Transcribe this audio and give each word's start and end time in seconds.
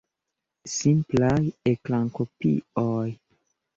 Simplaj 0.75 1.43
ekrankopioj. 1.73 3.07